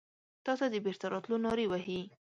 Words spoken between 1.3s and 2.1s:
نارې وهې